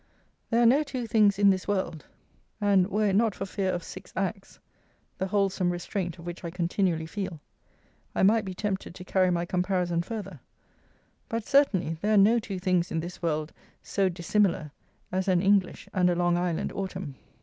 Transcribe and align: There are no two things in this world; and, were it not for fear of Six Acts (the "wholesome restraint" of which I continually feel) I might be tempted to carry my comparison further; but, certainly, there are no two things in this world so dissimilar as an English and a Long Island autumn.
There 0.49 0.63
are 0.63 0.65
no 0.65 0.81
two 0.81 1.05
things 1.05 1.37
in 1.37 1.51
this 1.51 1.67
world; 1.67 2.07
and, 2.59 2.87
were 2.89 3.09
it 3.09 3.15
not 3.15 3.35
for 3.35 3.45
fear 3.45 3.71
of 3.71 3.83
Six 3.83 4.11
Acts 4.15 4.57
(the 5.19 5.27
"wholesome 5.27 5.69
restraint" 5.69 6.17
of 6.17 6.25
which 6.25 6.43
I 6.43 6.49
continually 6.49 7.05
feel) 7.05 7.39
I 8.15 8.23
might 8.23 8.43
be 8.43 8.55
tempted 8.55 8.95
to 8.95 9.03
carry 9.03 9.29
my 9.29 9.45
comparison 9.45 10.01
further; 10.01 10.39
but, 11.29 11.45
certainly, 11.45 11.97
there 12.01 12.15
are 12.15 12.17
no 12.17 12.39
two 12.39 12.57
things 12.57 12.89
in 12.91 12.99
this 12.99 13.21
world 13.21 13.53
so 13.83 14.09
dissimilar 14.09 14.71
as 15.11 15.27
an 15.27 15.39
English 15.39 15.87
and 15.93 16.09
a 16.09 16.15
Long 16.15 16.35
Island 16.35 16.71
autumn. 16.71 17.13